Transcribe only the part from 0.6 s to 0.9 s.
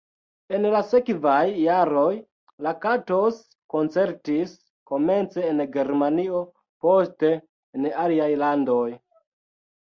la